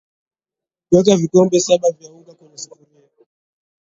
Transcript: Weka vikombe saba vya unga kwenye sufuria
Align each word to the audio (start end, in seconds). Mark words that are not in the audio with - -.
Weka 0.91 1.15
vikombe 1.17 1.59
saba 1.59 1.91
vya 1.91 2.11
unga 2.11 2.33
kwenye 2.33 2.57
sufuria 2.57 3.09